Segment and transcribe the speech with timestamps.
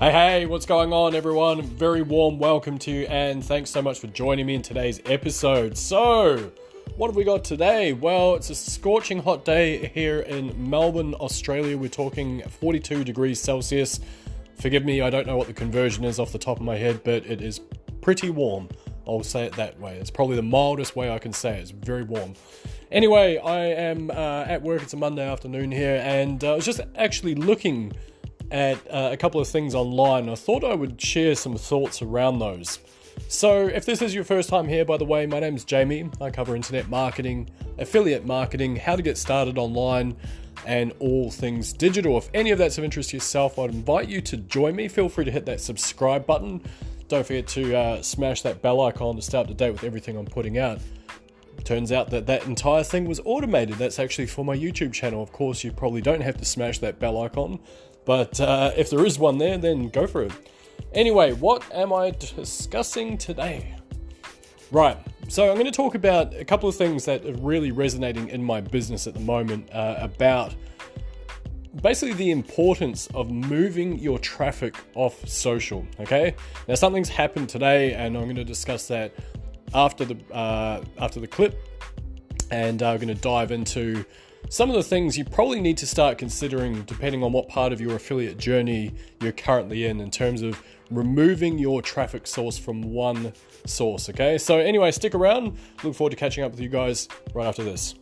[0.00, 1.62] Hey, hey, what's going on, everyone?
[1.62, 5.78] Very warm welcome to you, and thanks so much for joining me in today's episode.
[5.78, 6.50] So,
[6.96, 7.92] what have we got today?
[7.92, 11.78] Well, it's a scorching hot day here in Melbourne, Australia.
[11.78, 14.00] We're talking 42 degrees Celsius.
[14.56, 17.02] Forgive me, I don't know what the conversion is off the top of my head,
[17.04, 17.60] but it is
[18.00, 18.68] pretty warm.
[19.06, 19.96] I'll say it that way.
[19.98, 21.60] It's probably the mildest way I can say it.
[21.60, 22.34] It's very warm.
[22.90, 24.82] Anyway, I am uh, at work.
[24.82, 27.92] It's a Monday afternoon here, and uh, I was just actually looking
[28.50, 30.28] at uh, a couple of things online.
[30.28, 32.78] I thought I would share some thoughts around those.
[33.28, 36.10] So, if this is your first time here, by the way, my name is Jamie.
[36.20, 37.48] I cover internet marketing,
[37.78, 40.16] affiliate marketing, how to get started online,
[40.66, 42.18] and all things digital.
[42.18, 44.88] If any of that's of interest to yourself, I'd invite you to join me.
[44.88, 46.62] Feel free to hit that subscribe button.
[47.08, 50.16] Don't forget to uh, smash that bell icon to stay up to date with everything
[50.16, 50.80] I'm putting out.
[51.62, 53.76] Turns out that that entire thing was automated.
[53.76, 55.22] That's actually for my YouTube channel.
[55.22, 57.60] Of course, you probably don't have to smash that bell icon,
[58.04, 60.32] but uh, if there is one there, then go for it.
[60.92, 63.74] Anyway, what am I discussing today?
[64.70, 64.96] Right,
[65.28, 68.42] so I'm going to talk about a couple of things that are really resonating in
[68.42, 70.54] my business at the moment uh, about
[71.82, 75.86] basically the importance of moving your traffic off social.
[76.00, 76.34] Okay,
[76.68, 79.12] now something's happened today, and I'm going to discuss that
[79.74, 81.58] after the uh, after the clip,
[82.50, 84.04] and I'm going to dive into
[84.48, 87.80] some of the things you probably need to start considering depending on what part of
[87.80, 93.32] your affiliate journey you're currently in in terms of removing your traffic source from one
[93.66, 94.38] source okay?
[94.38, 95.56] So anyway stick around.
[95.82, 97.94] Look forward to catching up with you guys right after this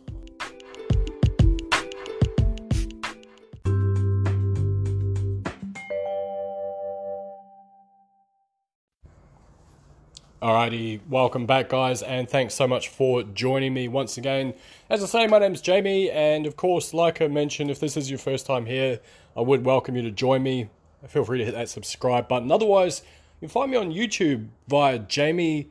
[10.43, 14.53] Alrighty, welcome back, guys, and thanks so much for joining me once again.
[14.89, 17.95] As I say, my name is Jamie, and of course, like I mentioned, if this
[17.95, 18.99] is your first time here,
[19.37, 20.69] I would welcome you to join me.
[21.07, 22.51] Feel free to hit that subscribe button.
[22.51, 23.03] Otherwise,
[23.39, 25.69] you can find me on YouTube via jamie-g.com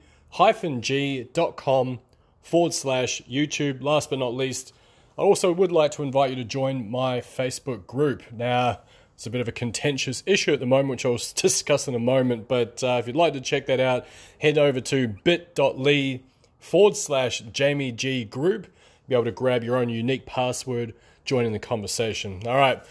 [2.41, 3.83] forward slash YouTube.
[3.83, 4.73] Last but not least,
[5.19, 8.23] I also would like to invite you to join my Facebook group.
[8.33, 8.81] Now,
[9.23, 12.01] it's a bit of a contentious issue at the moment, which I'll discuss in a
[12.01, 12.49] moment.
[12.49, 14.05] But uh, if you'd like to check that out,
[14.41, 16.23] head over to bit.ly
[16.59, 18.67] forward slash Jamie G group.
[19.07, 20.93] Be able to grab your own unique password,
[21.25, 22.43] join in the conversation.
[22.49, 22.83] All right.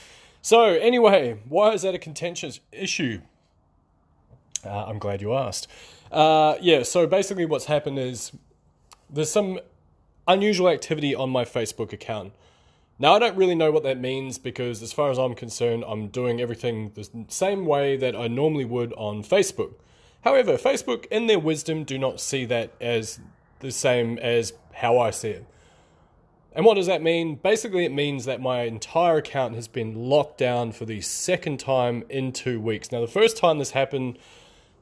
[0.42, 3.20] So, anyway, why is that a contentious issue?
[4.66, 5.68] Uh, I'm glad you asked.
[6.14, 8.32] Uh, yeah, so basically, what's happened is
[9.10, 9.60] there's some
[10.30, 12.32] unusual activity on my Facebook account.
[13.00, 16.10] Now, I don't really know what that means because, as far as I'm concerned, I'm
[16.10, 19.74] doing everything the same way that I normally would on Facebook.
[20.24, 23.20] However, Facebook, in their wisdom, do not see that as
[23.60, 25.46] the same as how I see it.
[26.54, 27.36] And what does that mean?
[27.36, 32.04] Basically, it means that my entire account has been locked down for the second time
[32.10, 32.92] in two weeks.
[32.92, 34.20] Now, the first time this happened,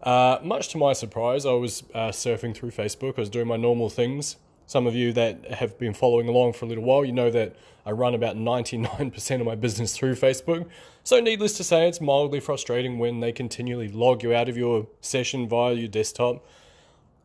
[0.01, 3.57] uh, much to my surprise, I was uh, surfing through Facebook, I was doing my
[3.57, 4.37] normal things.
[4.69, 7.55] Some of you that have been following along for a little while, you know that
[7.87, 10.69] I run about 99% of my business through Facebook.
[11.03, 14.85] So, needless to say, it's mildly frustrating when they continually log you out of your
[15.01, 16.45] session via your desktop.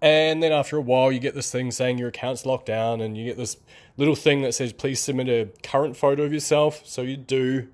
[0.01, 3.15] And then after a while, you get this thing saying your account's locked down, and
[3.15, 3.59] you get this
[3.99, 6.81] little thing that says, please submit a current photo of yourself.
[6.87, 7.69] So, you do.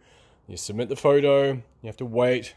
[0.48, 2.54] You submit the photo, you have to wait.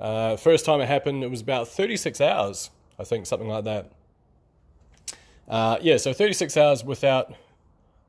[0.00, 3.92] Uh, first time it happened, it was about 36 hours, I think, something like that.
[5.50, 7.34] Uh, yeah, so 36 hours without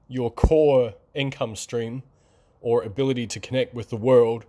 [0.07, 2.03] your core income stream
[2.61, 4.45] or ability to connect with the world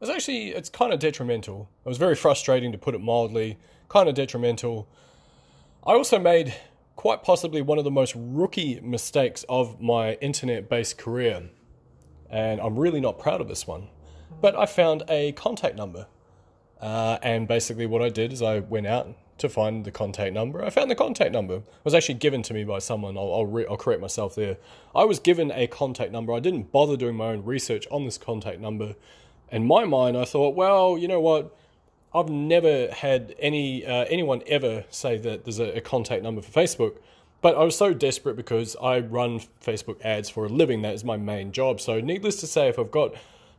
[0.00, 1.68] is actually it's kind of detrimental.
[1.84, 3.56] It was very frustrating to put it mildly,
[3.88, 4.88] kind of detrimental.
[5.86, 6.52] I also made
[6.96, 11.50] quite possibly one of the most rookie mistakes of my internet-based career.
[12.28, 13.86] And I'm really not proud of this one.
[14.40, 16.08] But I found a contact number.
[16.80, 20.64] Uh, and basically what I did is I went out to find the contact number.
[20.64, 21.56] I found the contact number.
[21.56, 23.16] It was actually given to me by someone.
[23.16, 24.56] I'll, I'll, re- I'll, correct myself there.
[24.94, 26.32] I was given a contact number.
[26.32, 28.94] I didn't bother doing my own research on this contact number.
[29.50, 31.56] In my mind, I thought, well, you know what?
[32.14, 36.52] I've never had any uh, anyone ever say that there's a, a contact number for
[36.52, 36.98] Facebook.
[37.40, 40.80] But I was so desperate because I run Facebook ads for a living.
[40.82, 41.80] That is my main job.
[41.80, 43.14] So, needless to say, if I've got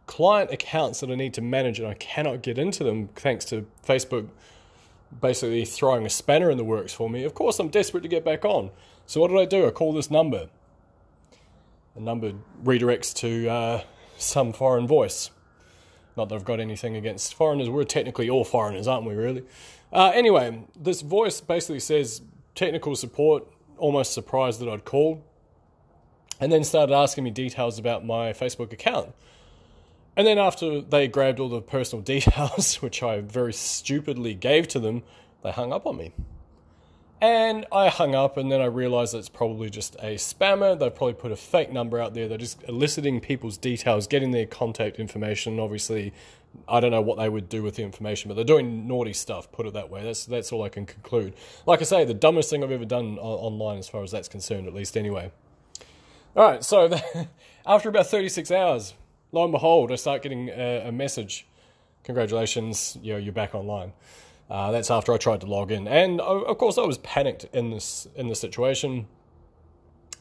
[0.07, 3.65] client accounts that I need to manage and I cannot get into them thanks to
[3.85, 4.29] Facebook
[5.21, 7.23] basically throwing a spanner in the works for me.
[7.23, 8.71] Of course, I'm desperate to get back on.
[9.05, 9.67] So what did I do?
[9.67, 10.49] I call this number.
[11.95, 13.83] The number redirects to uh,
[14.17, 15.31] some foreign voice.
[16.17, 17.69] Not that I've got anything against foreigners.
[17.69, 19.43] We're technically all foreigners, aren't we, really?
[19.91, 22.21] Uh, anyway, this voice basically says
[22.53, 23.45] technical support,
[23.77, 25.21] almost surprised that I'd called,
[26.39, 29.13] and then started asking me details about my Facebook account.
[30.17, 34.79] And then after they grabbed all the personal details, which I very stupidly gave to
[34.79, 35.03] them,
[35.43, 36.13] they hung up on me.
[37.21, 40.77] And I hung up, and then I realized that it's probably just a spammer.
[40.77, 42.27] They've probably put a fake number out there.
[42.27, 45.59] They're just eliciting people's details, getting their contact information.
[45.59, 46.13] Obviously,
[46.67, 49.51] I don't know what they would do with the information, but they're doing naughty stuff.
[49.51, 50.03] Put it that way.
[50.03, 51.33] That's that's all I can conclude.
[51.65, 54.67] Like I say, the dumbest thing I've ever done online, as far as that's concerned,
[54.67, 55.31] at least anyway.
[56.35, 56.93] All right, so
[57.65, 58.93] after about 36 hours,
[59.35, 61.45] lo and behold, I start getting a, a message.
[62.03, 63.91] Congratulations, you know, you're back online.
[64.49, 67.71] Uh, that's after I tried to log in, and of course I was panicked in
[67.71, 69.07] this in this situation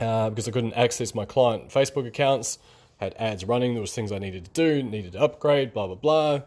[0.00, 2.58] uh, because I couldn't access my client Facebook accounts.
[2.98, 3.74] Had ads running.
[3.74, 6.40] There was things I needed to do, needed to upgrade, blah blah blah.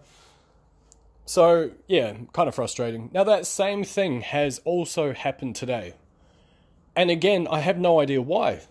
[1.26, 3.12] So yeah, kind of frustrating.
[3.14, 5.94] Now that same thing has also happened today,
[6.96, 8.62] and again I have no idea why.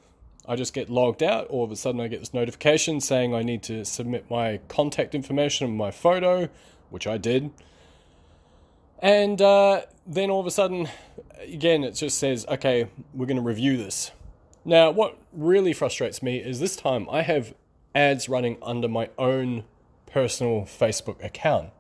[0.49, 1.47] I just get logged out.
[1.49, 5.15] All of a sudden, I get this notification saying I need to submit my contact
[5.15, 6.49] information and my photo,
[6.91, 7.51] which I did.
[9.01, 10.89] And uh, then all of a sudden,
[11.41, 14.13] again, it just says, okay, we're going to review this.
[14.65, 17.55] Now, what really frustrates me is this time I have
[17.95, 19.65] ads running under my own
[20.07, 21.71] personal Facebook account.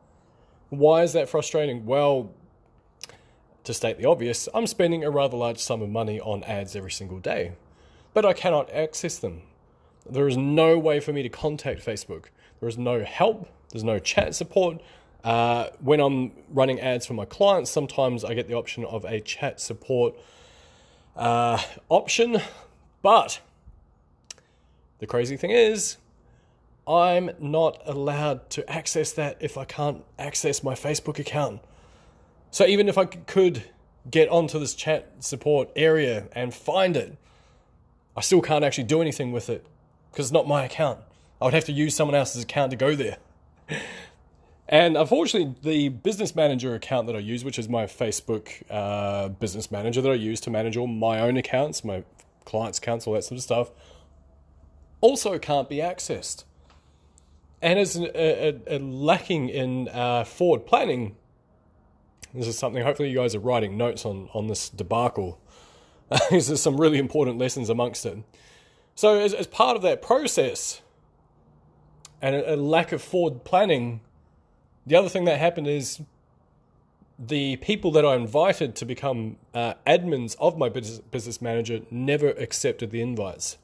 [0.70, 1.86] Why is that frustrating?
[1.86, 2.32] Well,
[3.64, 6.90] to state the obvious, I'm spending a rather large sum of money on ads every
[6.90, 7.52] single day,
[8.16, 9.42] but I cannot access them.
[10.08, 12.28] There is no way for me to contact Facebook.
[12.60, 14.80] There is no help, there's no chat support,
[15.22, 19.20] uh, when I'm running ads for my clients, sometimes I get the option of a
[19.20, 20.14] chat support
[21.14, 22.40] uh, option,
[23.02, 23.40] but
[24.98, 25.98] the crazy thing is,
[26.88, 31.60] I'm not allowed to access that if I can't access my Facebook account.
[32.50, 33.64] So even if I could
[34.10, 37.18] get onto this chat support area and find it,
[38.16, 39.66] I still can't actually do anything with it
[40.10, 41.00] because it's not my account.
[41.40, 43.18] I would have to use someone else's account to go there.
[44.68, 49.70] And unfortunately, the business manager account that I use, which is my Facebook uh, business
[49.70, 52.02] manager that I use to manage all my own accounts, my
[52.44, 53.70] clients' accounts, all that sort of stuff,
[55.00, 56.44] also can't be accessed.
[57.62, 58.08] And as a,
[58.68, 61.14] a, a lacking in uh, forward planning,
[62.34, 65.40] this is something hopefully you guys are writing notes on, on this debacle.
[66.30, 68.18] There's some really important lessons amongst it.
[68.94, 70.80] So, as, as part of that process
[72.22, 74.00] and a, a lack of forward planning,
[74.86, 76.00] the other thing that happened is
[77.18, 82.28] the people that I invited to become uh, admins of my business, business manager never
[82.28, 83.58] accepted the invites.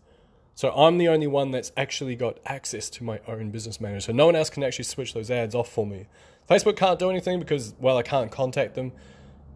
[0.54, 4.00] So I'm the only one that's actually got access to my own business manager.
[4.00, 6.06] So no one else can actually switch those ads off for me.
[6.48, 8.92] Facebook can't do anything because, well, I can't contact them.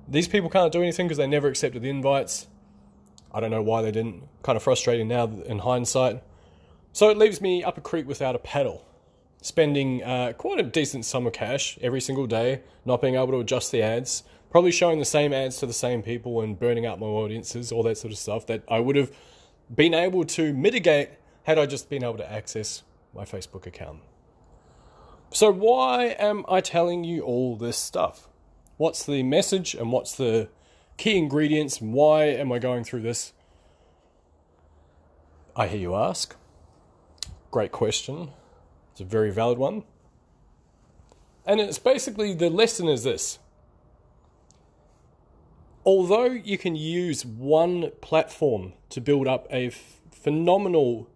[0.09, 2.47] These people can't do anything because they never accepted the invites.
[3.37, 4.23] I don't know why they didn't.
[4.43, 6.23] Kind of frustrating now in hindsight.
[6.93, 8.87] So it leaves me up a creek without a paddle
[9.43, 13.38] spending uh, quite a decent sum of cash every single day, not being able to
[13.38, 16.99] adjust the ads, probably showing the same ads to the same people and burning out
[16.99, 19.12] my audiences, all that sort of stuff that I would have
[19.73, 21.11] been able to mitigate
[21.44, 22.83] had I just been able to access
[23.15, 24.00] my Facebook account.
[25.31, 28.29] So, why am I telling you all this stuff?
[28.79, 30.49] What's the message and what's the
[30.96, 31.81] key ingredients?
[31.81, 33.32] Why am I going through this?
[35.54, 36.37] I hear you ask.
[37.50, 38.31] Great question.
[38.93, 39.84] It's a very valid one.
[41.47, 43.38] And it's basically the lesson is this.
[45.85, 51.09] Although you can use one platform to build up a f- phenomenal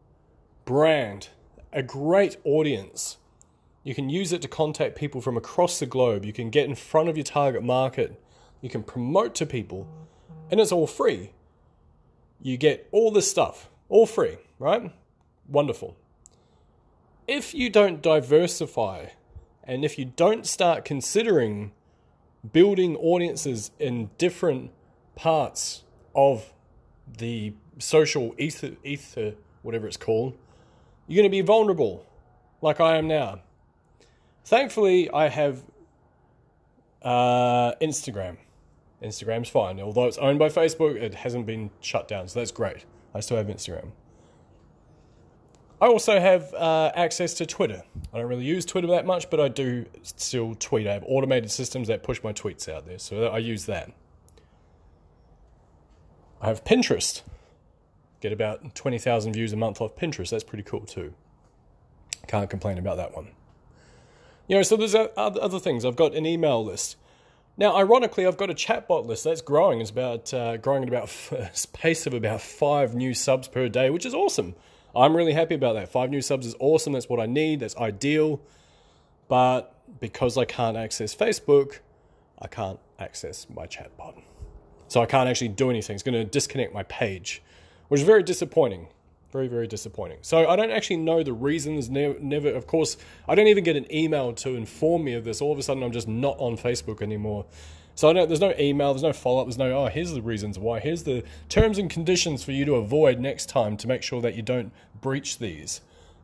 [0.64, 1.28] brand,
[1.72, 3.16] a great audience,
[3.82, 6.24] you can use it to contact people from across the globe.
[6.24, 8.22] You can get in front of your target market.
[8.60, 9.86] You can promote to people,
[10.50, 11.32] and it's all free.
[12.42, 14.92] You get all this stuff, all free, right?
[15.48, 15.96] Wonderful
[17.30, 19.06] if you don't diversify
[19.62, 21.70] and if you don't start considering
[22.52, 24.72] building audiences in different
[25.14, 26.52] parts of
[27.18, 30.36] the social ether, ether whatever it's called,
[31.06, 32.04] you're going to be vulnerable,
[32.60, 33.42] like I am now.
[34.44, 35.62] Thankfully, I have
[37.00, 38.38] uh, Instagram.
[39.02, 39.80] Instagram's fine.
[39.80, 42.84] Although it's owned by Facebook, it hasn't been shut down, so that's great.
[43.14, 43.92] I still have Instagram.
[45.80, 47.82] I also have uh, access to Twitter.
[48.12, 50.86] I don't really use Twitter that much, but I do still tweet.
[50.86, 53.90] I have automated systems that push my tweets out there, so I use that.
[56.42, 57.22] I have Pinterest.
[58.20, 60.30] Get about 20,000 views a month off Pinterest.
[60.30, 61.14] That's pretty cool too.
[62.26, 63.28] Can't complain about that one.
[64.46, 65.84] You know, so there's other things.
[65.84, 66.96] I've got an email list.
[67.60, 69.82] Now, ironically, I've got a chatbot list that's growing.
[69.82, 73.90] It's about uh, growing at about a pace of about five new subs per day,
[73.90, 74.54] which is awesome.
[74.96, 75.90] I'm really happy about that.
[75.90, 76.94] Five new subs is awesome.
[76.94, 77.60] That's what I need.
[77.60, 78.40] That's ideal.
[79.28, 81.80] But because I can't access Facebook,
[82.40, 84.22] I can't access my chatbot.
[84.88, 85.94] So I can't actually do anything.
[85.94, 87.42] It's going to disconnect my page,
[87.88, 88.88] which is very disappointing.
[89.32, 90.18] Very, very disappointing.
[90.22, 91.88] So I don't actually know the reasons.
[91.88, 92.96] Never, never, of course,
[93.28, 95.40] I don't even get an email to inform me of this.
[95.40, 97.46] All of a sudden, I'm just not on Facebook anymore.
[97.94, 100.80] So there's no email, there's no follow up, there's no, oh, here's the reasons why,
[100.80, 104.34] here's the terms and conditions for you to avoid next time to make sure that
[104.34, 105.82] you don't breach these.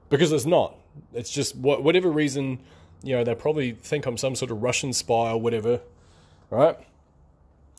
[0.09, 0.77] Because it's not.
[1.13, 2.61] It's just whatever reason,
[3.03, 5.81] you know, they probably think I'm some sort of Russian spy or whatever,
[6.49, 6.79] right?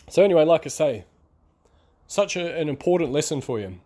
[0.09, 1.05] So, anyway, like I say,
[2.05, 3.79] such a, an important lesson for you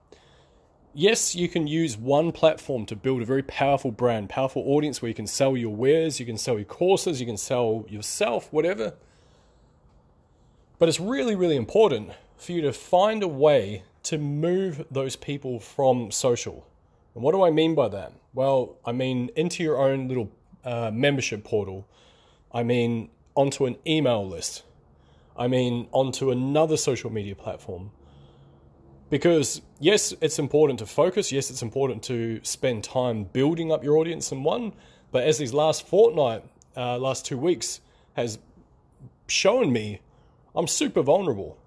[0.94, 5.10] yes, you can use one platform to build a very powerful brand, powerful audience where
[5.10, 8.94] you can sell your wares, you can sell your courses, you can sell yourself, whatever.
[10.80, 15.60] But it's really, really important for you to find a way to move those people
[15.60, 16.66] from social.
[17.14, 18.14] And what do I mean by that?
[18.34, 20.32] Well, I mean into your own little
[20.64, 21.88] uh, membership portal.
[22.52, 24.64] I mean onto an email list.
[25.38, 27.92] I mean onto another social media platform.
[29.12, 31.34] Because, yes, it's important to focus.
[31.34, 34.72] Yes, it's important to spend time building up your audience in one.
[35.12, 36.46] But as these last fortnight,
[36.77, 37.82] uh, last two weeks
[38.13, 38.39] has
[39.27, 40.00] shown me,
[40.56, 41.58] I'm super vulnerable.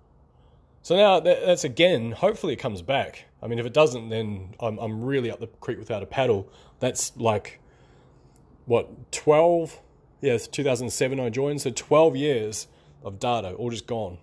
[0.80, 3.26] So now that's again, hopefully it comes back.
[3.42, 6.48] I mean, if it doesn't, then I'm, I'm really up the creek without a paddle.
[6.80, 7.60] That's like,
[8.64, 9.80] what, 12?
[10.22, 11.60] Yeah, 2007 I joined.
[11.60, 12.68] So 12 years
[13.02, 14.16] of data all just gone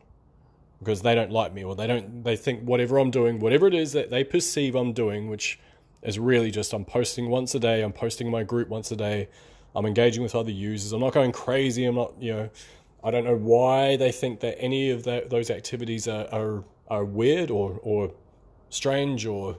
[0.81, 3.73] because they don't like me or they don't they think whatever I'm doing, whatever it
[3.73, 5.59] is that they perceive I'm doing, which
[6.01, 9.29] is really just I'm posting once a day, I'm posting my group once a day,
[9.75, 10.91] I'm engaging with other users.
[10.91, 11.85] I'm not going crazy.
[11.85, 12.49] I'm not, you know,
[13.03, 17.05] I don't know why they think that any of that, those activities are, are are
[17.05, 18.11] weird or or
[18.69, 19.57] strange or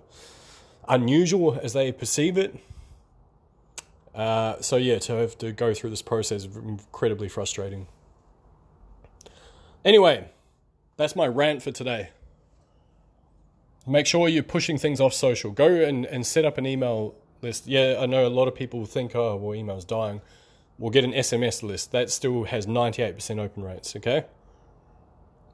[0.88, 2.58] unusual as they perceive it.
[4.14, 7.86] Uh, so yeah, to have to go through this process is incredibly frustrating.
[9.84, 10.28] Anyway,
[10.96, 12.10] that's my rant for today.
[13.86, 15.50] Make sure you're pushing things off social.
[15.50, 17.66] Go and, and set up an email list.
[17.66, 20.20] Yeah, I know a lot of people think, oh, well, email's dying.
[20.78, 21.92] We'll get an SMS list.
[21.92, 24.24] That still has 98% open rates, okay?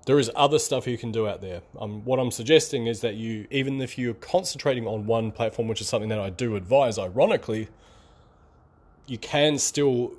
[0.07, 1.63] There is other stuff you can do out there.
[1.79, 5.81] Um, what I'm suggesting is that you, even if you're concentrating on one platform, which
[5.81, 7.69] is something that I do advise, ironically,
[9.07, 10.13] you can still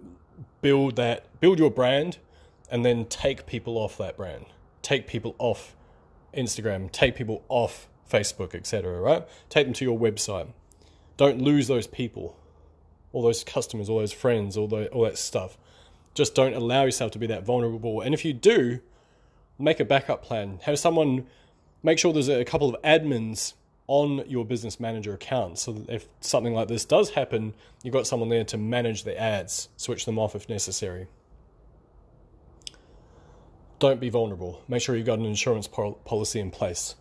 [0.62, 2.18] build that, build your brand,
[2.72, 4.46] and then take people off that brand
[4.82, 5.76] take people off
[6.34, 9.00] Instagram, take people off Facebook, etc.
[9.00, 9.28] Right?
[9.50, 10.48] Take them to your website.
[11.18, 12.38] Don't lose those people,
[13.12, 15.58] all those customers, all those friends, all the, all that stuff.
[16.14, 18.02] Just don't allow yourself to be that vulnerable.
[18.02, 18.80] And if you do,
[19.58, 20.60] make a backup plan.
[20.64, 21.28] Have someone
[21.84, 23.54] make sure there's a couple of admins
[23.88, 28.06] on your business manager account so that if something like this does happen, you've got
[28.06, 31.08] someone there to manage the ads, switch them off if necessary
[33.80, 34.62] don't be vulnerable.
[34.68, 36.96] Make sure you've got an insurance policy in place.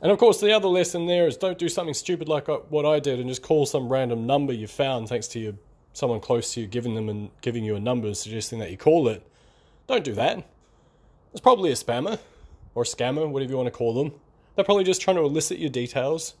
[0.00, 2.84] And of course, the other lesson there is don't do something stupid like uh, what
[2.84, 5.54] I did and just call some random number you found thanks to your,
[5.92, 8.76] someone close to you giving them and giving you a number and suggesting that you
[8.76, 9.24] call it.
[9.86, 10.44] Don't do that.
[11.30, 12.18] It's probably a spammer
[12.74, 14.12] or a scammer, whatever you want to call them.
[14.56, 16.34] They're probably just trying to elicit your details.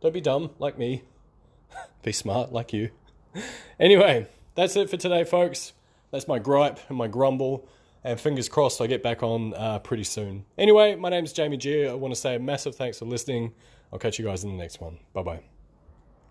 [0.00, 1.02] Don't be dumb like me.
[2.02, 2.90] be smart like you.
[3.78, 5.72] anyway, that's it for today, folks.
[6.10, 7.68] That's my gripe and my grumble
[8.04, 10.44] and fingers crossed I get back on uh, pretty soon.
[10.58, 11.86] Anyway, my name is Jamie G.
[11.86, 13.52] I want to say a massive thanks for listening.
[13.92, 14.98] I'll catch you guys in the next one.
[15.12, 15.53] Bye bye.